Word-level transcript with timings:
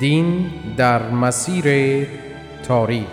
دین 0.00 0.50
در 0.76 1.10
مسیر 1.10 2.06
تاریخ. 2.62 3.06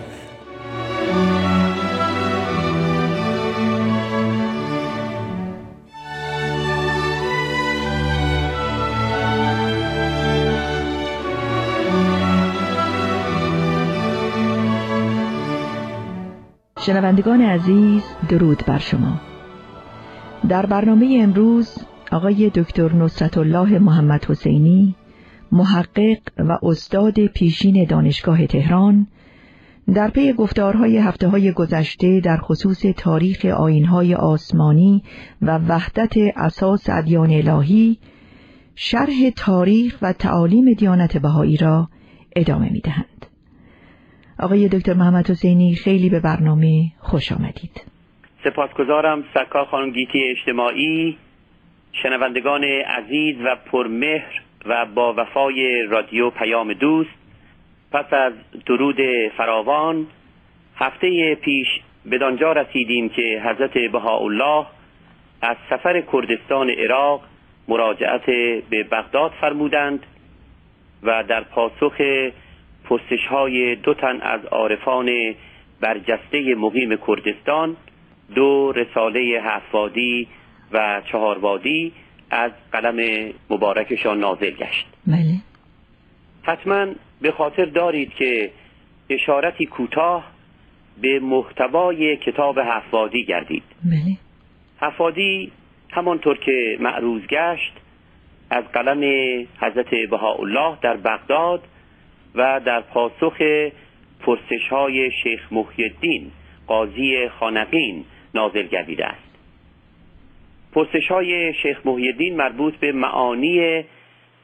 شنوندگان 16.80 17.40
عزیز 17.40 18.02
درود 18.28 18.62
بر 18.66 18.78
شما. 18.78 19.20
در 20.48 20.66
برنامه 20.66 21.18
امروز 21.22 21.78
آقای 22.12 22.50
دکتر 22.50 22.92
نصرت 22.92 23.38
الله 23.38 23.78
محمد 23.78 24.24
حسینی 24.24 24.94
محقق 25.54 26.18
و 26.38 26.58
استاد 26.62 27.26
پیشین 27.26 27.84
دانشگاه 27.84 28.46
تهران 28.46 29.06
در 29.94 30.10
پی 30.10 30.32
گفتارهای 30.32 30.98
هفته 30.98 31.28
های 31.28 31.52
گذشته 31.52 32.20
در 32.20 32.36
خصوص 32.36 32.82
تاریخ 32.96 33.44
آینهای 33.44 34.14
آسمانی 34.14 35.02
و 35.42 35.58
وحدت 35.58 36.14
اساس 36.36 36.90
ادیان 36.90 37.30
الهی 37.30 37.98
شرح 38.76 39.30
تاریخ 39.36 39.98
و 40.02 40.12
تعالیم 40.12 40.72
دیانت 40.72 41.16
بهایی 41.16 41.56
را 41.56 41.88
ادامه 42.36 42.72
می 42.72 42.80
دهند. 42.80 43.26
آقای 44.38 44.68
دکتر 44.68 44.94
محمد 44.94 45.30
حسینی 45.30 45.74
خیلی 45.74 46.10
به 46.10 46.20
برنامه 46.20 46.92
خوش 46.98 47.32
آمدید. 47.32 47.84
سپاسگزارم 48.44 49.24
سرکار 49.34 49.64
خانم 49.64 49.92
گیتی 49.92 50.18
اجتماعی 50.30 51.18
شنوندگان 52.02 52.64
عزیز 52.64 53.36
و 53.44 53.56
پرمهر 53.72 54.42
و 54.66 54.86
با 54.86 55.14
وفای 55.16 55.82
رادیو 55.82 56.30
پیام 56.30 56.72
دوست 56.72 57.10
پس 57.92 58.12
از 58.12 58.32
درود 58.66 58.96
فراوان 59.36 60.06
هفته 60.76 61.34
پیش 61.34 61.68
بدانجا 62.10 62.52
رسیدیم 62.52 63.08
که 63.08 63.42
حضرت 63.44 63.78
بهاءالله 63.78 64.66
از 65.42 65.56
سفر 65.70 66.00
کردستان 66.00 66.70
عراق 66.70 67.22
مراجعت 67.68 68.26
به 68.70 68.82
بغداد 68.90 69.32
فرمودند 69.40 70.06
و 71.02 71.22
در 71.22 71.40
پاسخ 71.40 72.00
پستش 72.90 73.26
های 73.26 73.76
دو 73.76 73.94
تن 73.94 74.20
از 74.20 74.44
عارفان 74.44 75.34
برجسته 75.80 76.54
مقیم 76.54 76.96
کردستان 77.06 77.76
دو 78.34 78.72
رساله 78.72 79.20
هفوادی 79.44 80.28
و 80.72 81.02
چهاروادی 81.12 81.92
از 82.30 82.52
قلم 82.72 83.30
مبارکشان 83.50 84.20
نازل 84.20 84.50
گشت. 84.50 84.86
بله. 85.06 85.34
حتما 86.42 86.86
به 87.20 87.32
خاطر 87.32 87.64
دارید 87.64 88.14
که 88.14 88.50
اشارتی 89.10 89.66
کوتاه 89.66 90.24
به 91.00 91.20
محتوای 91.20 92.16
کتاب 92.16 92.60
حفادی 92.60 93.24
گردید. 93.24 93.62
بله. 93.84 94.16
حفادی 94.80 95.52
همانطور 95.90 96.38
که 96.38 96.76
معروض 96.80 97.22
گشت 97.22 97.72
از 98.50 98.64
قلم 98.64 99.00
حضرت 99.60 99.94
بهاءالله 100.10 100.78
در 100.82 100.96
بغداد 100.96 101.62
و 102.34 102.60
در 102.64 102.80
پاسخ 102.80 103.36
پرسش 104.20 104.68
های 104.70 105.10
شیخ 105.22 105.52
محی 105.52 105.84
الدین 105.84 106.30
قاضی 106.66 107.28
خانقین 107.28 108.04
نازل 108.34 108.66
گردیده 108.66 109.06
است. 109.06 109.23
پرسش 110.74 111.08
های 111.08 111.54
شیخ 111.54 111.86
محیدین 111.86 112.36
مربوط 112.36 112.74
به 112.74 112.92
معانی 112.92 113.84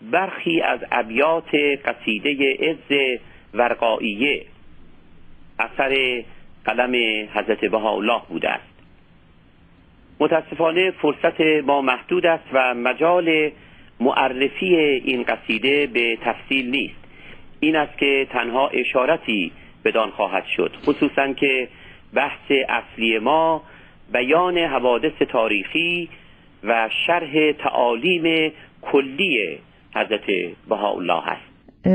برخی 0.03 0.61
از 0.61 0.81
ابیات 0.93 1.55
قصیده 1.85 2.57
عز 2.61 3.19
ورقائیه. 3.55 4.45
اثر 5.59 6.23
قلم 6.65 6.95
حضرت 7.35 7.65
بهاءالله 7.65 8.21
بوده 8.29 8.49
است. 8.49 8.71
متاسفانه 10.21 10.91
فرصت 10.91 11.41
ما 11.41 11.81
محدود 11.81 12.27
است 12.27 12.45
و 12.53 12.75
مجال 12.75 13.51
معرفی 14.01 14.77
این 14.77 15.23
قصیده 15.23 15.87
به 15.87 16.19
تفصیل 16.23 16.71
نیست. 16.71 17.05
این 17.61 17.77
است 17.77 17.99
که 17.99 18.27
تنها 18.31 18.69
اشارتی 18.69 19.53
بدان 19.85 20.11
خواهد 20.11 20.45
شد 20.47 20.77
خصوصا 20.87 21.33
که 21.33 21.69
بحث 22.15 22.53
اصلی 22.69 23.19
ما 23.19 23.63
بیان 24.13 24.59
حوادث 24.59 25.23
تاریخی 25.29 26.09
و 26.65 26.89
شرح 27.07 27.53
تعالیم 27.53 28.53
کلی 28.83 29.59
حضرت 29.95 30.27
بهاءالله 30.69 31.23
هست 31.25 31.51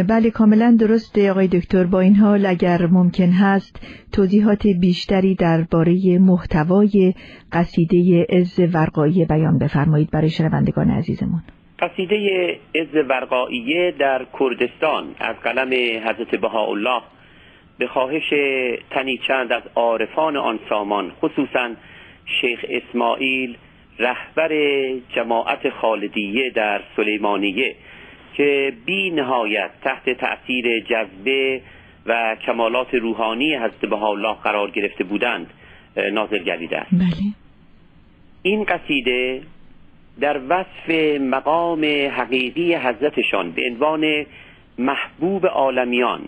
بله 0.09 0.31
کاملا 0.31 0.77
درسته 0.79 1.31
آقای 1.31 1.47
دکتر. 1.47 1.83
با 1.83 1.99
این 1.99 2.15
حال 2.15 2.45
اگر 2.45 2.87
ممکن 2.91 3.29
هست 3.29 3.87
توضیحات 4.13 4.67
بیشتری 4.81 5.35
درباره 5.35 6.19
محتوای 6.19 7.13
قصیده 7.51 8.25
عز 8.29 8.59
ورقایی 8.73 9.25
بیان 9.25 9.59
بفرمایید 9.59 10.11
برای 10.11 10.29
شنوندگان 10.29 10.89
عزیزمون. 10.89 11.41
قصیده 11.79 12.49
عز 12.75 12.95
ورقاییه 13.09 13.93
در 13.99 14.25
کردستان 14.39 15.15
از 15.19 15.35
قلم 15.35 15.73
حضرت 16.07 16.35
بهاءالله 16.35 17.01
به 17.79 17.87
خواهش 17.87 18.29
تنی 18.89 19.17
چند 19.27 19.51
از 19.51 19.63
عارفان 19.75 20.37
آن 20.37 20.59
سامان 20.69 21.11
خصوصا 21.11 21.69
شیخ 22.41 22.65
اسماعیل 22.69 23.57
رهبر 23.99 24.51
جماعت 25.15 25.69
خالدیه 25.69 26.49
در 26.49 26.81
سلیمانیه 26.95 27.75
که 28.33 28.73
بی 28.85 29.09
نهایت 29.09 29.71
تحت 29.81 30.09
تأثیر 30.09 30.79
جذبه 30.79 31.61
و 32.05 32.35
کمالات 32.45 32.93
روحانی 32.93 33.55
حضرت 33.55 33.93
الله 33.93 34.33
قرار 34.33 34.71
گرفته 34.71 35.03
بودند 35.03 35.47
نازل 36.13 36.43
گردیده 36.43 36.77
است 36.77 36.91
بله. 36.91 37.33
این 38.41 38.63
قصیده 38.63 39.41
در 40.19 40.41
وصف 40.49 40.89
مقام 41.21 41.85
حقیقی 42.09 42.75
حضرتشان 42.75 43.51
به 43.51 43.61
عنوان 43.69 44.25
محبوب 44.77 45.45
عالمیان 45.45 46.21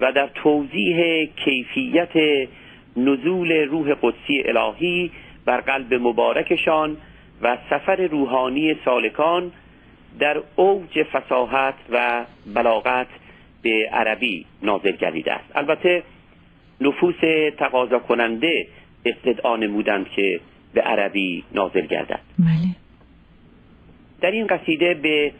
و 0.00 0.12
در 0.12 0.26
توضیح 0.34 1.28
کیفیت 1.44 2.48
نزول 2.96 3.52
روح 3.52 3.94
قدسی 4.02 4.42
الهی 4.44 5.10
بر 5.44 5.60
قلب 5.60 5.94
مبارکشان 5.94 6.96
و 7.42 7.58
سفر 7.70 7.96
روحانی 7.96 8.76
سالکان 8.84 9.52
در 10.18 10.42
اوج 10.56 11.02
فساحت 11.02 11.74
و 11.90 12.24
بلاغت 12.54 13.06
به 13.62 13.88
عربی 13.92 14.46
نازل 14.62 14.92
گردیده 14.92 15.32
است 15.32 15.56
البته 15.56 16.02
نفوس 16.80 17.20
تقاضا 17.58 17.98
کننده 17.98 18.66
استدعا 19.06 19.56
نمودند 19.56 20.08
که 20.08 20.40
به 20.74 20.80
عربی 20.80 21.44
نازل 21.54 21.86
گردد 21.86 22.20
بله. 22.38 22.76
در 24.20 24.30
این 24.30 24.46
قصیده 24.46 24.94
به 24.94 25.32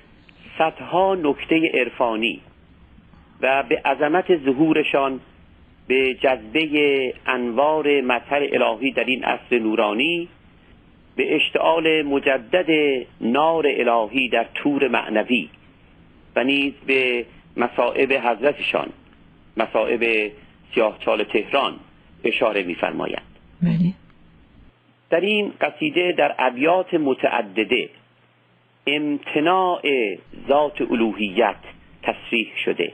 صدها 0.59 1.15
نکته 1.15 1.71
عرفانی 1.75 2.41
و 3.41 3.63
به 3.63 3.81
عظمت 3.85 4.45
ظهورشان 4.45 5.21
به 5.89 6.15
جذبه 6.15 7.15
انوار 7.27 8.01
مطر 8.01 8.49
الهی 8.53 8.93
در 8.93 9.05
این 9.05 9.25
عصر 9.25 9.59
نورانی 9.59 10.29
به 11.17 11.37
اشتعال 11.37 12.03
مجدد 12.03 12.71
نار 13.21 13.65
الهی 13.67 14.29
در 14.29 14.47
تور 14.55 14.89
معنوی 14.89 15.49
و 16.37 16.45
نیز 16.45 16.73
به 16.87 17.27
مصائب 17.57 18.13
حضرتشان 18.13 18.89
مصائب 19.57 20.33
سیاهچال 20.75 21.25
تهران 21.25 21.75
اشاره 22.25 22.63
می‌فرمایند. 22.63 23.39
بله. 23.63 23.93
در 25.11 25.21
این 25.21 25.53
قصیده 25.61 26.13
در 26.13 26.35
ابیات 26.39 26.95
متعدده 26.95 27.89
امتناع 28.87 29.83
ذات 30.49 30.81
الوهیت 30.81 31.57
تصریح 32.03 32.49
شده 32.65 32.93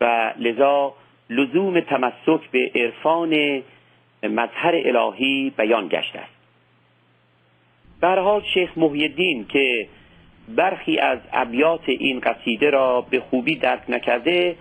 و 0.00 0.32
لذا 0.38 0.94
لزوم 1.30 1.80
تمسک 1.80 2.50
به 2.50 2.70
عرفان 2.74 3.62
مظهر 4.22 4.74
الهی 4.74 5.52
بیان 5.58 5.88
گشته 5.88 6.18
است. 6.18 6.34
به 8.00 8.08
حال 8.08 8.42
شیخ 8.54 8.78
محی 8.78 9.44
که 9.48 9.88
برخی 10.48 10.98
از 10.98 11.18
ابیات 11.32 11.88
این 11.88 12.20
قصیده 12.20 12.70
را 12.70 13.00
به 13.00 13.20
خوبی 13.20 13.56
درک 13.56 13.82
نکرده 13.88 14.56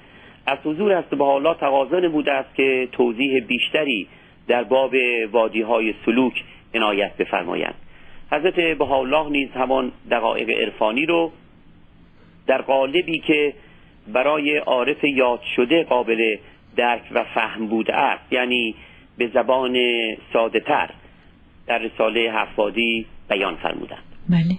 از 0.46 0.58
حضور 0.64 0.92
هست 0.92 1.10
به 1.10 1.26
حالا 1.26 1.54
تقاضا 1.54 2.00
نموده 2.00 2.32
است 2.32 2.56
که 2.56 2.88
توضیح 2.92 3.40
بیشتری 3.40 4.08
در 4.48 4.64
باب 4.64 4.96
وادی 5.32 5.62
های 5.62 5.94
سلوک 6.06 6.44
عنایت 6.74 7.18
بفرمایند. 7.18 7.76
حضرت 8.32 8.78
بهاءالله 8.78 9.30
نیز 9.30 9.50
همان 9.52 9.92
دقایق 10.12 10.50
عرفانی 10.50 11.06
رو 11.06 11.32
در 12.48 12.62
قالبی 12.62 13.20
که 13.20 13.54
برای 14.08 14.58
عارف 14.58 15.04
یاد 15.04 15.42
شده 15.56 15.84
قابل 15.84 16.38
درک 16.76 17.02
و 17.12 17.24
فهم 17.24 17.68
بوده 17.68 17.96
است. 17.96 18.34
یعنی 18.34 18.76
به 19.18 19.28
زبان 19.28 19.78
ساده 20.34 20.60
تر 20.60 20.90
در 21.68 21.78
رساله 21.78 22.32
حفادی 22.32 23.06
بیان 23.30 23.56
فرمودند. 23.56 24.04
بله. 24.30 24.58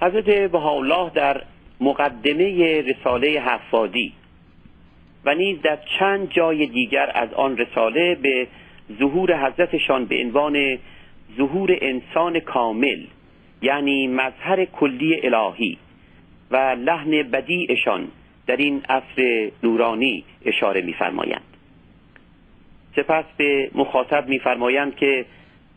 حضرت 0.00 0.50
بهاءالله 0.50 1.10
در 1.14 1.42
مقدمه 1.80 2.80
رساله 2.80 3.28
حفادی 3.28 4.12
و 5.24 5.34
نیز 5.34 5.62
در 5.62 5.78
چند 5.98 6.30
جای 6.30 6.66
دیگر 6.66 7.10
از 7.14 7.34
آن 7.34 7.56
رساله 7.56 8.14
به 8.14 8.46
ظهور 8.98 9.46
حضرتشان 9.46 10.04
به 10.04 10.24
عنوان 10.24 10.78
ظهور 11.36 11.78
انسان 11.80 12.40
کامل 12.40 13.04
یعنی 13.62 14.06
مظهر 14.06 14.64
کلی 14.64 15.20
الهی 15.26 15.78
و 16.50 16.56
لحن 16.56 17.10
بدیعشان 17.10 18.08
در 18.48 18.56
این 18.56 18.82
عصر 18.88 19.50
نورانی 19.62 20.24
اشاره 20.44 20.80
می‌فرمایند. 20.80 21.42
سپس 22.96 23.24
به 23.36 23.70
مخاطب 23.74 24.28
می‌فرمایند 24.28 24.96
که 24.96 25.24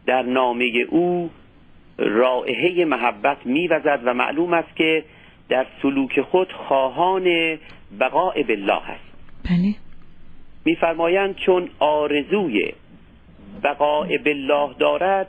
در 0.05 0.21
نامه 0.21 0.65
او 0.89 1.29
رائحه 1.97 2.85
محبت 2.85 3.37
میوزد 3.45 3.99
و 4.05 4.13
معلوم 4.13 4.53
است 4.53 4.75
که 4.75 5.03
در 5.49 5.65
سلوک 5.81 6.21
خود 6.21 6.51
خواهان 6.51 7.57
بقاء 7.99 8.43
بالله 8.43 8.89
است. 8.89 9.11
بله. 9.45 9.75
میفرمایند 10.65 11.35
چون 11.35 11.69
آرزوی 11.79 12.71
بقاء 13.63 14.17
بالله 14.17 14.69
دارد 14.79 15.27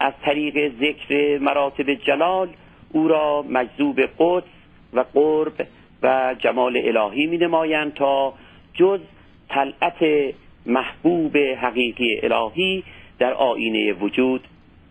از 0.00 0.12
طریق 0.22 0.72
ذکر 0.80 1.38
مراتب 1.38 1.94
جلال 1.94 2.48
او 2.92 3.08
را 3.08 3.44
مجذوب 3.48 4.00
قدس 4.18 4.48
و 4.92 5.04
قرب 5.14 5.66
و 6.02 6.34
جمال 6.38 6.76
الهی 6.84 7.26
می 7.26 7.38
نمایند 7.38 7.94
تا 7.94 8.34
جز 8.74 9.00
طلعت 9.48 10.34
محبوب 10.66 11.36
حقیقی 11.36 12.20
الهی 12.22 12.84
در 13.18 13.32
آینه 13.32 13.92
وجود 13.92 14.44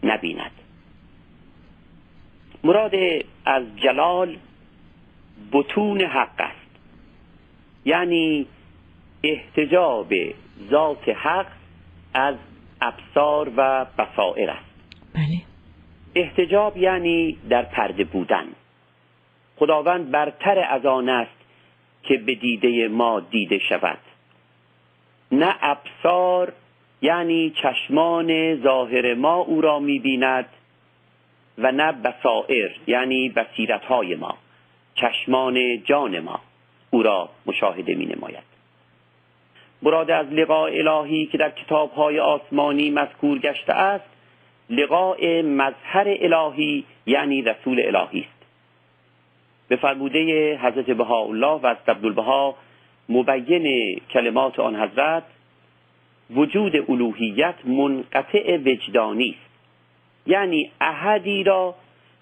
نبیند. 0.04 0.52
مراد 2.64 2.96
از 3.46 3.64
جلال 3.76 4.38
بتون 5.52 6.02
حق 6.02 6.40
است. 6.40 6.66
یعنی 7.86 8.48
احتجاب 9.24 10.14
ذات 10.70 11.10
حق 11.10 11.48
از 12.14 12.36
ابصار 12.82 13.52
و 13.58 13.86
بصائر 13.86 14.50
است. 14.50 14.66
بله. 15.14 15.42
احتجاب 16.16 16.78
یعنی 16.78 17.38
در 17.50 17.62
پرده 17.62 18.04
بودن. 18.04 18.46
خداوند 19.58 20.12
برتر 20.12 20.60
از 20.70 20.86
آن 20.86 21.10
است 21.10 21.38
که 22.04 22.18
به 22.18 22.36
دیده 22.36 22.88
ما 22.88 23.20
دیده 23.20 23.60
شود. 23.60 23.98
نه 25.32 25.56
ابصار 25.62 26.54
یعنی 27.02 27.50
چشمان 27.50 28.62
ظاهر 28.62 29.14
ما 29.14 29.36
او 29.36 29.62
را 29.62 29.80
می‌بیند 29.80 30.46
و 31.58 31.72
نه 31.72 31.92
بسائر 31.92 32.72
یعنی 32.88 33.30
بصیرت 33.30 33.86
های 33.86 34.16
ما 34.16 34.38
چشمان 34.96 35.84
جان 35.84 36.20
ما 36.20 36.40
او 36.92 37.04
را 37.04 37.30
مشاهده 37.46 37.96
می 37.96 38.06
نماید 38.06 38.56
مراد 39.82 40.12
از 40.12 40.28
لقاء 40.28 40.70
الهی 40.72 41.26
که 41.26 41.38
در 41.38 41.50
کتاب 41.50 41.92
های 41.92 42.20
آسمانی 42.20 42.90
مذکور 42.90 43.40
گشته 43.40 43.74
است 43.74 44.06
لقاء 44.70 45.42
مظهر 45.42 46.06
الهی 46.08 46.86
یعنی 47.06 47.42
رسول 47.42 47.82
الهی 47.86 48.20
است. 48.20 48.35
به 49.68 49.76
فرموده 49.76 50.58
حضرت 50.62 50.86
بهاءالله 50.86 51.62
و 51.62 51.66
از 51.66 51.78
عبدالبها 51.88 52.56
مبین 53.10 53.96
کلمات 54.12 54.60
آن 54.60 54.76
حضرت 54.76 55.24
وجود 56.30 56.76
الوهیت 56.90 57.56
منقطع 57.66 58.58
وجدانی 58.58 59.30
است. 59.30 59.52
یعنی 60.28 60.72
احدی 60.82 61.44
را 61.44 61.76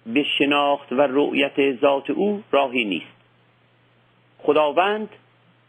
به 0.05 0.23
شناخت 0.23 0.91
و 0.91 1.01
رؤیت 1.01 1.79
ذات 1.81 2.09
او 2.09 2.43
راهی 2.51 2.85
نیست. 2.85 3.13
خداوند 4.39 5.09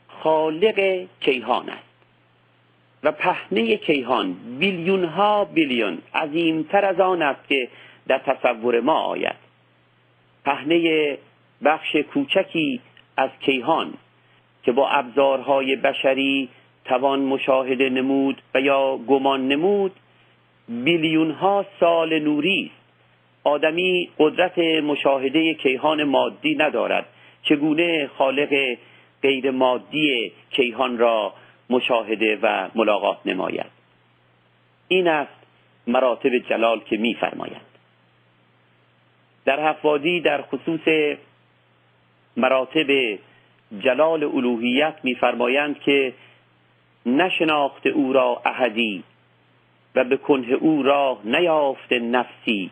خالق 0.09 1.06
کیهان 1.20 1.69
است 1.69 1.94
و 3.03 3.12
پهنه 3.12 3.77
کیهان 3.77 4.37
بیلیون 4.59 5.05
ها 5.05 5.44
بیلیون 5.44 5.99
عظیمتر 6.15 6.85
از 6.85 7.00
آن 7.00 7.23
است 7.23 7.49
که 7.49 7.69
در 8.06 8.19
تصور 8.19 8.81
ما 8.81 9.00
آید. 9.00 9.37
پهنه 10.44 11.19
بخش 11.65 11.97
کوچکی 11.97 12.81
از 13.17 13.31
کیهان 13.41 13.95
که 14.62 14.73
با 14.73 14.89
ابزارهای 14.89 15.77
بشری 15.77 16.49
توان 16.85 17.21
مشاهده 17.21 17.91
نمود 17.91 18.43
و 18.55 18.61
یا 18.61 18.97
گمان 18.97 19.49
نمود 19.49 19.93
بیلیون 20.69 21.31
ها 21.31 21.67
سال 21.81 22.19
نوری 22.19 22.71
است 22.75 22.85
آدمی 23.45 24.11
قدرت 24.19 24.59
مشاهده 24.59 25.55
کیهان 25.55 26.05
مادی 26.05 26.55
ندارد. 26.55 27.06
چگونه 27.43 28.11
خالق 28.19 28.77
غیر 29.23 29.51
مادی 29.51 30.33
کیهان 30.51 30.99
را 30.99 31.35
مشاهده 31.71 32.39
و 32.43 32.69
ملاقات 32.75 33.19
نماید؟ 33.25 33.71
این 34.89 35.09
است 35.09 35.33
مراتب 35.87 36.39
جلال 36.39 36.81
که 36.81 36.97
میفرمایند 36.97 37.67
در 39.45 39.69
حفادی 39.69 40.21
در 40.21 40.43
خصوص 40.43 41.17
مراتب 42.36 43.19
جلال 43.78 44.25
الوهیت 44.25 44.94
میفرمایند 45.02 45.78
که 45.81 46.12
نشناخت 47.06 47.86
او 47.86 48.12
را 48.12 48.42
احدی 48.44 49.04
و 49.94 50.04
به 50.04 50.16
کنه 50.16 50.52
او 50.52 50.82
راه 50.82 51.20
نیافت 51.25 51.92
نفسی. 51.92 52.70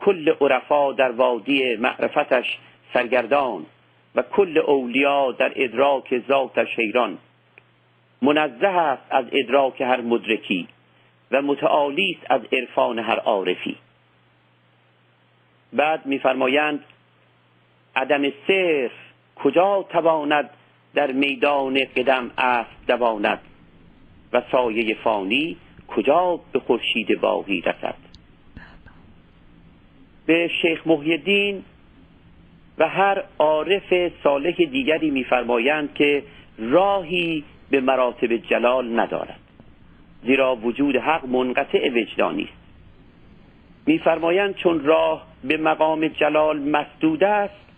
کل 0.00 0.34
عرفا 0.40 0.92
در 0.92 1.10
وادی 1.10 1.76
معرفتش 1.76 2.58
سرگردان 2.94 3.66
و 4.14 4.22
کل 4.22 4.58
اولیا 4.58 5.32
در 5.32 5.52
ادراک 5.56 6.18
ذاتش 6.28 6.78
حیران 6.78 7.18
منزه 8.22 8.66
است 8.66 9.02
از 9.10 9.24
ادراک 9.32 9.80
هر 9.80 10.00
مدرکی 10.00 10.68
و 11.30 11.42
متعالی 11.42 12.16
است 12.18 12.30
از 12.30 12.40
عرفان 12.52 12.98
هر 12.98 13.18
عارفی. 13.18 13.76
بعد 15.72 16.06
میفرمایند 16.06 16.84
عدم 17.96 18.22
صرف 18.46 18.90
کجا 19.36 19.86
تواند 19.88 20.50
در 20.94 21.12
میدان 21.12 21.84
قدم 21.96 22.30
اسب 22.38 22.86
دواند 22.88 23.40
و 24.32 24.42
سایه 24.52 24.94
فانی 24.94 25.56
کجا 25.88 26.40
به 26.52 26.60
خورشید 26.60 27.20
باقی 27.20 27.60
رسد؟ 27.60 27.94
به 30.26 30.50
شیخ 30.62 30.86
محیدین 30.86 31.64
و 32.78 32.88
هر 32.88 33.22
عارف 33.38 34.12
صالح 34.22 34.56
دیگری 34.56 35.10
میفرمایند 35.10 35.94
که 35.94 36.22
راهی 36.58 37.44
به 37.70 37.80
مراتب 37.80 38.36
جلال 38.36 39.00
ندارد 39.00 39.40
زیرا 40.24 40.56
وجود 40.56 40.96
حق 40.96 41.26
منقطع 41.26 41.88
وجدانی 41.88 42.42
است. 42.42 42.52
میفرمایند 43.86 44.54
چون 44.54 44.84
راه 44.84 45.26
به 45.44 45.56
مقام 45.56 46.08
جلال 46.08 46.58
مسدود 46.58 47.24
است 47.24 47.69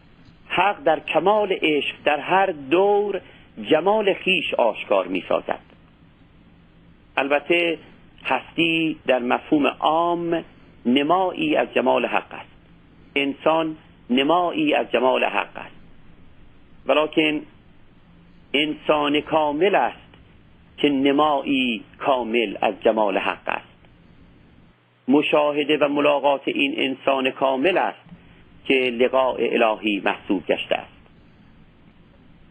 حق 0.55 0.83
در 0.85 1.01
کمال 1.01 1.53
عشق 1.53 1.95
در 2.05 2.21
هر 2.21 2.47
دور 2.47 3.21
جمال 3.63 4.15
خیش 4.15 4.55
آشکار 4.55 5.07
می‌سازد. 5.07 5.61
البته 7.17 7.79
هستی 8.25 8.99
در 9.07 9.19
مفهوم 9.19 9.67
عام 9.67 10.45
نمایی 10.87 11.57
از 11.57 11.75
جمال 11.75 12.07
حق 12.07 12.35
است. 12.35 12.51
انسان 13.17 13.77
نمایی 14.11 14.75
از 14.75 14.91
جمال 14.93 15.25
حق 15.25 15.57
است. 15.57 15.77
ولیکن 16.87 17.47
انسان 18.55 19.21
کامل 19.21 19.75
است 19.75 20.15
که 20.77 20.89
نمایی 20.89 21.85
کامل 21.99 22.57
از 22.61 22.75
جمال 22.81 23.19
حق 23.19 23.49
است. 23.49 23.73
مشاهده 25.09 25.77
و 25.79 25.89
ملاقات 25.89 26.43
این 26.47 26.75
انسان 26.77 27.31
کامل 27.31 27.79
است. 27.79 28.02
که 28.65 28.75
لقاء 28.75 29.37
الهی 29.39 30.03
محسوب 30.05 30.47
گشته 30.47 30.75
است. 30.75 30.93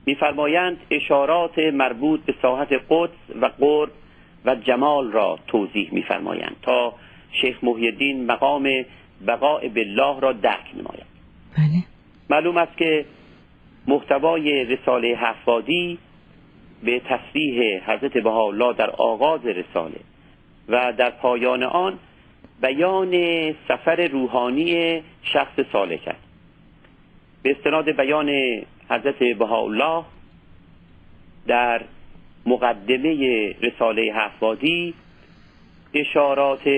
میفرمایند 0.06 0.78
اشارات 0.92 1.60
مربوط 1.60 2.20
به 2.26 2.36
ساحت 2.42 2.74
قدس 2.90 3.42
و 3.42 3.46
قرب 3.46 3.92
و 4.46 4.56
جمال 4.56 5.12
را 5.12 5.40
توضیح 5.48 5.90
میفرمایند 5.94 6.56
تا 6.62 6.94
شیخ 7.32 7.64
محی 7.64 8.14
مقام 8.14 8.86
بقاء 9.28 9.68
بالله 9.68 10.20
را 10.20 10.34
درک 10.34 10.72
نماید. 10.74 11.06
بله. 11.58 11.84
معلوم 12.30 12.58
است 12.58 12.78
که 12.78 13.06
محتوای 13.88 14.66
رساله 14.66 15.16
حفادی 15.16 15.98
به 16.84 17.00
تصریح 17.00 17.84
حضرت 17.92 18.18
بهاءالله 18.18 18.74
در 18.74 18.90
آغاز 18.90 19.46
رساله 19.46 20.00
و 20.70 20.94
در 20.98 21.10
پایان 21.10 21.64
آن 21.64 22.00
بیان 22.62 23.14
سفر 23.68 24.08
روحانی 24.08 25.02
شخص 25.24 25.60
سالک 25.72 26.08
است. 26.08 26.32
به 27.44 27.52
استناد 27.52 27.92
بیان 27.92 28.30
حضرت 28.90 29.24
بهاءالله 29.24 30.04
در 31.48 31.82
مقدمه 32.46 33.50
رساله 33.62 34.14
حفادی 34.14 34.94
اشارات 35.94 36.70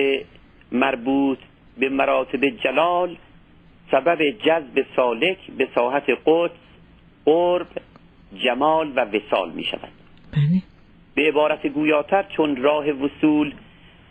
مربوط 0.72 1.38
به 1.78 1.88
مراتب 1.88 2.48
جلال 2.48 3.16
سبب 3.90 4.30
جذب 4.30 4.86
سالک 4.96 5.38
به 5.58 5.68
ساحت 5.74 6.10
قدس 6.26 6.50
قرب 7.24 7.66
جمال 8.36 8.92
و 8.96 9.00
وسال 9.00 9.50
می 9.50 9.64
شود 9.64 9.92
بله. 10.32 10.62
به 11.14 11.28
عبارت 11.28 11.66
گویاتر 11.66 12.22
چون 12.22 12.56
راه 12.56 12.90
وصول 12.90 13.54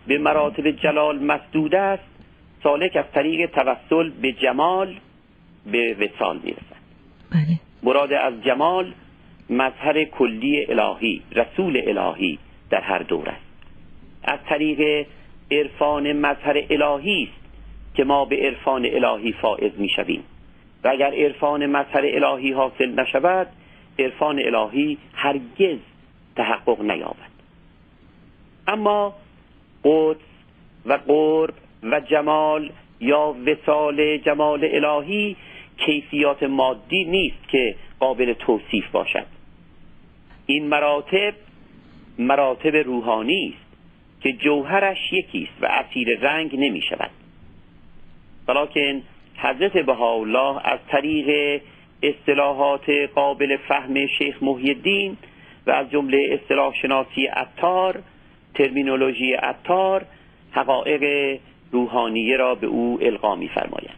به 0.08 0.18
مراتب 0.18 0.72
جلال 0.72 1.24
مسدود 1.24 1.76
است 1.76 2.04
سالک 2.64 2.96
از 2.96 3.06
طریق 3.14 3.50
توسل 3.50 4.10
به 4.10 4.32
جمال 4.32 4.96
به 5.72 5.94
وسال 5.94 6.40
می 6.44 6.52
رسد 6.52 6.84
بله. 7.32 7.60
مراد 7.84 8.14
از 8.14 8.44
جمال 8.44 8.94
مظهر 9.50 10.04
کلی 10.04 10.66
الهی 10.66 11.22
رسول 11.32 11.82
الهی 11.88 12.40
در 12.70 12.82
هر 12.82 13.00
دور 13.00 13.30
است. 13.30 13.46
از 14.24 14.40
طریق 14.50 15.08
عرفان 15.52 16.14
مظهر 16.14 16.64
الهی 16.70 17.24
است 17.24 17.44
که 17.96 18.04
ما 18.04 18.26
به 18.26 18.36
عرفان 18.36 18.86
الهی 18.86 19.32
فائز 19.32 19.72
می 19.78 19.90
شویم 19.90 20.24
و 20.84 20.88
اگر 20.88 21.14
عرفان 21.14 21.66
مظهر 21.66 22.06
الهی 22.06 22.52
حاصل 22.52 23.00
نشود 23.00 23.48
عرفان 24.00 24.40
الهی 24.40 24.98
هرگز 25.14 25.78
تحقق 26.36 26.82
نیابد. 26.82 27.34
اما 28.68 29.16
قدس 29.84 30.22
و 30.86 30.94
قرب 31.08 31.54
و 31.84 32.00
جمال 32.00 32.72
یا 33.00 33.36
وسال 33.46 34.18
جمال 34.18 34.70
الهی 34.72 35.36
کیفیات 35.78 36.44
مادی 36.44 37.04
نیست 37.04 37.48
که 37.48 37.76
قابل 38.00 38.34
توصیف 38.34 38.92
باشد. 38.92 39.26
این 40.46 40.68
مراتب 40.68 41.34
مراتب 42.20 42.76
روحانی 42.76 43.56
است 43.56 43.74
که 44.24 44.34
جوهرش 44.34 45.14
یکی 45.14 45.50
است 45.52 45.64
و 45.64 45.66
اسیر 45.66 46.20
رنگ 46.20 46.56
نمی 46.60 46.82
شود. 46.82 47.12
ولیکن 48.48 49.02
حضرت 49.38 49.78
بهاءالله 49.78 50.62
از 50.64 50.80
طریق 50.88 51.62
اصطلاحات 52.04 52.90
قابل 53.16 53.58
فهم 53.58 54.08
شیخ 54.08 54.44
محی 54.44 54.70
الدین 54.70 55.18
و 55.68 55.72
از 55.72 55.92
جمله 55.92 56.40
اصطلاح 56.42 56.74
شناسی 56.82 57.26
عطار 57.26 58.04
ترمینولوژی 58.56 59.34
عطار 59.34 60.06
حقایق 60.52 61.40
روحانیه 61.72 62.38
را 62.38 62.56
به 62.56 62.68
او 62.68 63.00
القا 63.02 63.36
می 63.36 63.48
فرمایند 63.48 63.98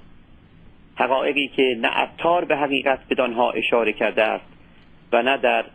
حقایقی 0.95 1.47
که 1.47 1.77
نه 1.81 1.88
عطار 1.88 2.45
به 2.45 2.57
حقیقت 2.57 3.00
بدانها 3.09 3.51
اشاره 3.51 3.93
کرده 3.93 4.24
است 4.24 4.45
و 5.12 5.21
نه 5.21 5.38
در 5.38 5.65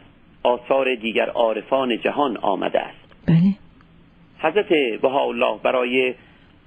آثار 0.43 0.95
دیگر 0.95 1.29
عارفان 1.29 1.99
جهان 1.99 2.37
آمده 2.37 2.81
است. 2.81 3.27
بله. 3.27 3.55
حضرت 4.39 5.01
بهاءالله 5.01 5.59
برای 5.63 6.15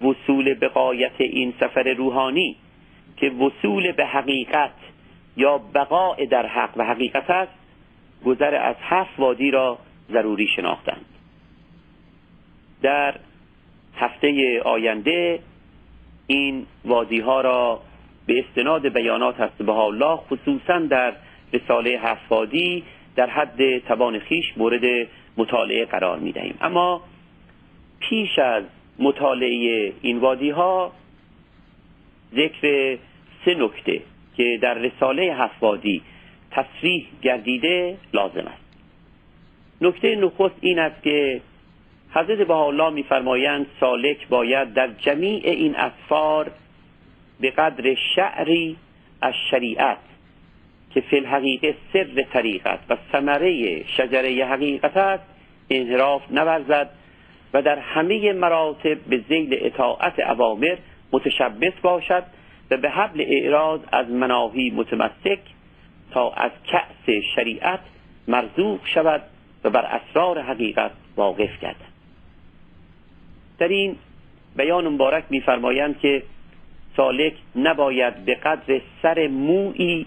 وصول 0.02 0.54
به 0.54 0.68
قایت 0.68 1.22
این 1.22 1.54
سفر 1.60 1.94
روحانی 1.94 2.56
که 3.18 3.30
وصول 3.30 3.92
به 3.92 4.06
حقیقت 4.06 4.74
یا 5.38 5.58
بقاء 5.58 6.26
در 6.26 6.46
حق 6.46 6.70
و 6.78 6.84
حقیقت 6.84 7.30
است 7.30 7.52
گذر 8.26 8.56
از 8.56 8.76
هفت 8.80 9.20
وادی 9.20 9.52
را 9.52 9.78
ضروری 10.12 10.48
شناختند. 10.48 11.06
در 12.84 13.16
هفته 13.96 14.62
آینده 14.66 15.40
این 16.28 16.66
وادی 16.86 17.20
ها 17.20 17.42
را 17.42 17.82
به 18.26 18.40
استناد 18.40 18.88
بیانات 18.88 19.40
هست. 19.40 19.58
به 19.58 19.72
الله 19.72 20.16
خصوصا 20.16 20.80
در 20.80 21.14
رساله 21.54 22.00
هفت 22.04 22.32
وادی 22.32 22.84
در 23.16 23.30
حد 23.30 23.78
توان 23.78 24.20
خیش 24.20 24.46
مورد 24.58 25.08
مطالعه 25.38 25.86
قرار 25.86 26.20
می 26.20 26.32
دهیم 26.32 26.58
اما 26.62 27.02
پیش 28.00 28.40
از 28.40 28.64
مطالعه 29.00 29.94
این 30.02 30.18
وادی 30.18 30.50
ها 30.50 30.92
ذکر 32.36 32.98
سه 33.46 33.56
نکته 33.56 34.02
که 34.38 34.60
در 34.62 34.74
رساله 34.74 35.36
هفوادی 35.36 36.02
تصریح 36.52 37.08
گردیده 37.22 37.98
لازم 38.14 38.48
است. 38.48 38.64
نکته 39.82 40.16
نخست 40.16 40.56
این 40.62 40.80
است 40.80 41.04
که 41.04 41.42
حضرت 42.16 42.50
الله 42.50 42.90
میفرمایند 42.90 43.66
سالک 43.80 44.28
باید 44.28 44.74
در 44.74 44.88
جمیع 44.88 45.42
این 45.44 45.76
اسفار 45.76 46.52
به 47.40 47.52
قدر 47.52 47.96
شعری 48.16 48.78
از 49.22 49.34
شریعت 49.52 49.98
که 50.94 51.02
فی 51.02 51.18
الحقیقه 51.18 51.76
سر 51.94 52.24
طریقت 52.34 52.80
و 52.90 52.98
ثمره 53.12 53.84
شجره 53.88 54.46
حقیقت 54.46 54.98
است 54.98 55.24
انحراف 55.70 56.32
نورزد 56.32 56.90
و 57.54 57.62
در 57.62 57.80
همه 57.80 58.34
مراتب 58.34 58.98
به 59.00 59.22
زیل 59.30 59.58
اطاعت 59.62 60.20
اوامر 60.20 60.78
متشبس 61.12 61.74
باشد 61.82 62.24
و 62.72 62.78
به 62.78 62.90
حبل 62.90 63.22
اعراض 63.28 63.80
از 63.92 64.10
مناهی 64.10 64.70
متمسک 64.70 65.40
تا 66.12 66.32
از 66.32 66.52
کأس 66.72 67.16
شریعت 67.36 67.80
مرزوق 68.28 68.80
شود 68.86 69.22
و 69.64 69.70
بر 69.70 69.86
اسرار 69.86 70.42
حقیقت 70.42 70.92
واقف 71.16 71.60
گردد. 71.62 71.93
در 73.60 73.68
این 73.68 73.96
بیان 74.56 74.88
مبارک 74.88 75.24
میفرمایند 75.30 76.00
که 76.00 76.24
سالک 76.98 77.34
نباید 77.56 78.26
به 78.26 78.36
قدر 78.36 78.82
سر 79.02 79.28
مویی 79.28 80.06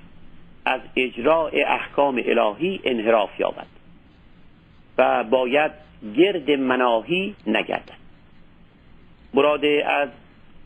از 0.65 0.81
اجراع 0.97 1.51
احکام 1.55 2.23
الهی 2.25 2.81
انحراف 2.85 3.41
یابد 3.41 3.67
و 4.99 5.25
باید 5.25 5.71
گرد 6.17 6.51
مناهی 6.51 7.35
نگردد. 7.47 8.07
مراد 9.35 9.65
از 9.87 10.09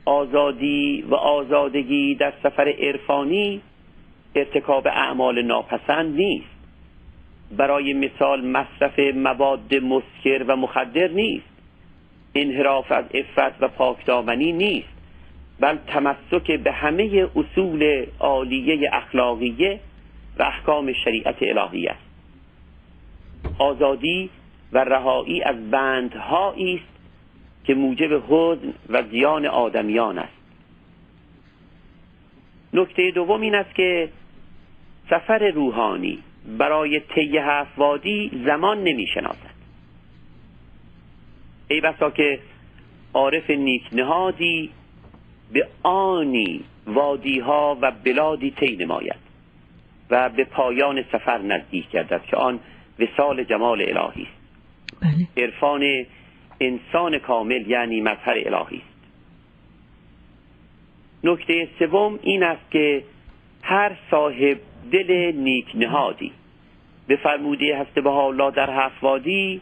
آزادی 0.05 1.05
و 1.09 1.15
آزادگی 1.15 2.15
در 2.15 2.33
سفر 2.43 2.69
عرفانی 2.79 3.61
ارتکاب 4.35 4.87
اعمال 4.87 5.43
ناپسند 5.43 6.17
نیست. 6.17 6.47
برای 7.57 7.93
مثال 7.93 8.47
مصرف 8.47 8.99
مواد 8.99 9.75
مسکر 9.75 10.45
و 10.49 10.57
مخدر 10.57 11.09
نیست. 11.09 11.50
انحراف 12.35 12.93
از 12.93 13.05
افت 13.15 13.63
و 13.63 13.69
پاکدامنی 13.69 14.53
نیست 14.53 14.89
بل 15.61 15.77
تمسک 15.87 16.51
به 16.51 16.73
همه 16.73 17.29
اصول 17.37 18.07
عالیه 18.19 18.91
اخلاقیه 18.93 19.81
و 20.39 20.43
احکام 20.43 20.93
شریعت 20.93 21.37
الهی 21.41 21.89
است. 21.89 22.11
آزادی 23.59 24.31
و 24.73 24.79
رهایی 24.79 25.43
از 25.43 25.71
بندهایی 25.71 26.75
است 26.75 27.01
که 27.65 27.75
موجب 27.75 28.23
حزن 28.29 28.73
و 28.89 29.03
زیان 29.03 29.47
آدمیان 29.47 30.19
است. 30.19 30.41
نکته 32.73 33.11
دوم 33.11 33.41
این 33.41 33.55
است 33.55 33.75
که 33.75 34.09
سفر 35.11 35.51
روحانی 35.51 36.19
برای 36.59 37.01
طی 37.01 37.39
هفت 37.39 37.79
وادی 37.79 38.43
زمان 38.47 38.85
نمی 38.85 39.07
شناسد 39.07 39.50
ای 41.71 41.81
بسا 41.81 42.11
که 42.11 42.39
عارف 43.15 43.51
نیک 43.51 43.83
نهادی 43.93 44.71
به 45.53 45.69
آنی 45.83 46.65
وادی 46.87 47.39
ها 47.39 47.79
و 47.81 47.91
بلادی 47.91 48.51
طی 48.51 48.77
نماید 48.77 49.31
و 50.11 50.29
به 50.29 50.45
پایان 50.45 51.05
سفر 51.13 51.39
نزدیک 51.39 51.91
گردد 51.91 52.23
که 52.25 52.37
آن 52.37 52.61
وسال 52.99 53.45
جمال 53.45 53.83
الهی 53.83 54.23
است 54.23 54.41
بله. 55.01 55.45
عرفان 55.45 56.07
انسان 56.61 57.19
کامل 57.19 57.71
یعنی 57.71 58.01
مظهر 58.01 58.35
الهی 58.47 58.77
است 58.77 58.91
نکته 61.25 61.69
سوم 61.79 62.19
این 62.23 62.43
است 62.43 62.71
که 62.71 63.05
هر 63.63 63.97
صاحب 64.11 64.59
دل 64.93 65.33
نیک 65.37 65.67
نهادی 65.75 66.33
به 67.07 67.17
فرموده 67.17 67.79
هست 67.79 67.95
به 67.95 68.11
حالا 68.11 68.51
در 68.51 68.71
هفوادی 68.71 69.61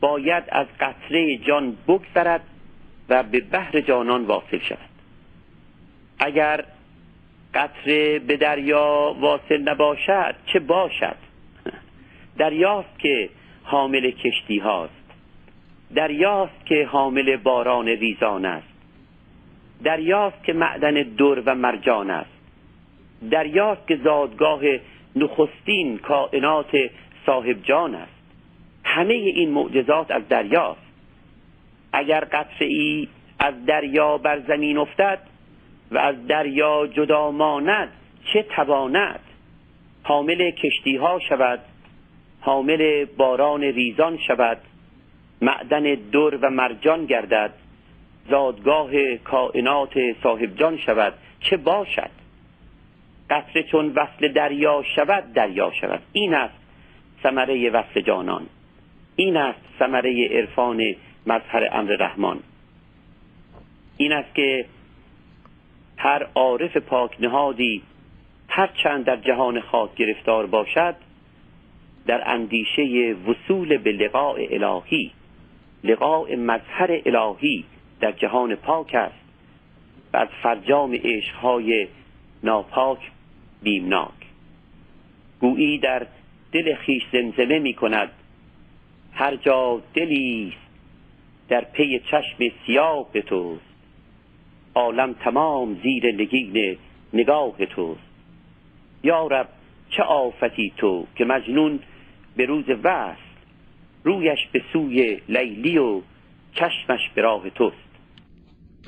باید 0.00 0.44
از 0.48 0.66
قطره 0.80 1.36
جان 1.36 1.76
بگذرد 1.88 2.42
و 3.08 3.22
به 3.22 3.40
بحر 3.40 3.80
جانان 3.80 4.24
واصل 4.24 4.58
شود. 4.58 4.78
اگر 6.18 6.64
قطره 7.54 8.18
به 8.18 8.36
دریا 8.36 9.16
واصل 9.20 9.68
نباشد 9.68 10.34
چه 10.46 10.58
باشد؟ 10.58 11.16
دریاست 12.38 12.98
که 12.98 13.30
حامل 13.62 14.10
کشتی 14.10 14.58
هاست. 14.58 14.92
دریاست 15.94 16.66
که 16.66 16.86
حامل 16.86 17.36
باران 17.36 17.88
ریزان 17.88 18.44
است. 18.44 18.66
دریاست 19.84 20.44
که 20.44 20.52
معدن 20.52 21.02
دور 21.02 21.42
و 21.46 21.54
مرجان 21.54 22.10
است. 22.10 22.30
دریاست 23.30 23.88
که 23.88 23.96
زادگاه 23.96 24.60
نخستین 25.16 25.98
کائنات 25.98 26.76
صاحب 27.26 27.62
جان 27.62 27.94
است. 27.94 28.19
همه 28.84 29.14
این 29.14 29.50
معجزات 29.50 30.10
از 30.10 30.28
دریاست 30.28 30.80
اگر 31.92 32.24
قطره 32.24 32.66
ای 32.66 33.08
از 33.38 33.66
دریا 33.66 34.18
بر 34.18 34.40
زمین 34.40 34.78
افتد 34.78 35.18
و 35.90 35.98
از 35.98 36.26
دریا 36.26 36.86
جدا 36.86 37.30
ماند 37.30 37.88
چه 38.32 38.42
تواند؟ 38.42 39.20
حامل 40.02 40.50
کشتی 40.50 40.96
ها 40.96 41.18
شود 41.28 41.60
حامل 42.40 43.04
باران 43.04 43.60
ریزان 43.60 44.18
شود 44.18 44.58
معدن 45.42 45.82
در 46.12 46.38
و 46.42 46.50
مرجان 46.50 47.06
گردد 47.06 47.52
زادگاه 48.30 49.16
کائنات 49.16 49.94
صاحب 50.22 50.56
جان 50.56 50.78
شود 50.78 51.14
چه 51.40 51.56
باشد؟ 51.56 52.10
قطره 53.30 53.62
چون 53.62 53.92
وصل 53.96 54.32
دریا 54.32 54.82
شود 54.96 55.32
دریا 55.32 55.72
شود. 55.80 56.02
این 56.12 56.34
است 56.34 56.54
ثمره 57.22 57.70
وصل 57.70 58.00
جانان. 58.00 58.46
این 59.20 59.36
است 59.36 59.60
ثمره 59.78 60.28
عرفان 60.28 60.94
مظهر 61.26 61.68
امر 61.72 61.96
رحمان. 61.96 62.40
این 63.96 64.12
است 64.12 64.34
که 64.34 64.66
هر 65.96 66.26
عارف 66.34 66.76
پاک 66.76 67.16
نهادی 67.20 67.82
هر 68.48 68.70
چند 68.82 69.04
در 69.04 69.16
جهان 69.16 69.60
خاک 69.60 69.94
گرفتار 69.94 70.46
باشد 70.46 70.94
در 72.06 72.30
اندیشه 72.30 73.16
وصول 73.26 73.76
به 73.76 73.92
لقاء 73.92 74.36
الهی 74.50 75.10
لقاء 75.84 76.36
مظهر 76.36 77.00
الهی 77.06 77.64
در 78.00 78.12
جهان 78.12 78.54
پاک 78.54 78.94
است 78.94 79.24
و 80.12 80.16
از 80.16 80.28
فرجام 80.42 80.94
عشقهای 81.04 81.88
ناپاک 82.42 82.98
بیمناک. 83.62 84.20
گویی 85.40 85.78
در 85.78 86.06
دل 86.52 86.74
خیش 86.74 87.02
زمزمه 87.12 87.58
می 87.58 87.74
کند 87.74 88.10
هر 89.20 89.36
جا 89.36 89.82
دلی 89.94 90.52
در 91.48 91.64
پی 91.72 91.98
چشم 91.98 92.54
سیاه 92.66 93.10
توست. 93.26 93.60
عالم 94.74 95.12
تمام 95.12 95.76
زیر 95.82 96.14
نگین 96.14 96.76
نگاه 97.12 97.66
توست. 97.66 98.00
یا 99.02 99.26
رب 99.26 99.48
چه 99.90 100.02
آفتی 100.02 100.72
تو 100.76 101.06
که 101.16 101.24
مجنون 101.24 101.78
به 102.36 102.46
روز 102.46 102.64
وصل 102.84 103.20
رویش 104.04 104.38
به 104.52 104.62
سوی 104.72 105.20
لیلی 105.28 105.78
و 105.78 106.00
چشمش 106.52 107.00
به 107.14 107.22
راه 107.22 107.50
توست. 107.50 107.76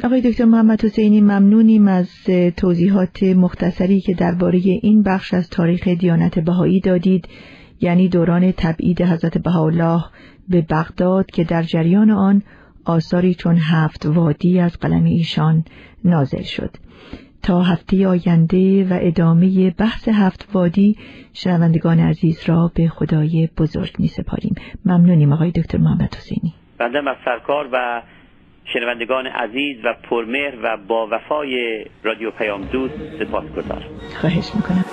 آقای 0.04 0.20
دکتر 0.20 0.44
محمد 0.44 0.84
حسینی 0.84 1.20
ممنونیم 1.20 1.88
از 1.88 2.10
توضیحات 2.56 3.22
مختصری 3.22 4.00
که 4.00 4.14
درباره 4.14 4.60
این 4.82 5.02
بخش 5.02 5.34
از 5.34 5.50
تاریخ 5.50 5.88
دیانت 5.88 6.38
بهایی 6.38 6.80
دادید. 6.80 7.28
یعنی 7.82 8.08
دوران 8.08 8.52
تبعید 8.52 9.02
حضرت 9.02 9.38
بهاءالله 9.38 10.04
به 10.48 10.60
بغداد 10.70 11.30
که 11.30 11.44
در 11.44 11.62
جریان 11.62 12.10
آن 12.10 12.42
آثاری 12.84 13.34
چون 13.34 13.56
هفت 13.56 14.06
وادی 14.06 14.60
از 14.60 14.78
قلم 14.78 15.04
ایشان 15.04 15.64
نازل 16.04 16.42
شد. 16.42 16.70
تا 17.42 17.62
هفته 17.62 18.08
آینده 18.08 18.84
و 18.84 18.98
ادامه 19.00 19.70
بحث 19.70 20.08
هفت 20.08 20.48
وادی 20.52 20.96
شنوندگان 21.32 22.00
عزیز 22.00 22.48
را 22.48 22.70
به 22.74 22.88
خدای 22.88 23.48
بزرگ 23.58 23.94
می 23.98 24.08
سپاریم 24.08 24.54
ممنونیم 24.86 25.32
آقای 25.32 25.50
دکتر 25.50 25.78
محمد 25.78 26.14
حسینی. 26.14 26.54
بنده 26.78 26.98
از 26.98 27.16
سرکار 27.24 27.68
و 27.72 28.02
شنوندگان 28.64 29.26
عزیز 29.26 29.76
و 29.84 29.94
پرمهر 30.10 30.54
و 30.62 30.76
با 30.88 31.08
وفای 31.12 31.84
رادیو 32.02 32.30
پیام 32.30 32.64
دوست 32.64 32.94
سپاس 33.18 33.44
گذارم 33.44 33.90
خواهش 34.20 34.54
می‌کنم. 34.54 34.84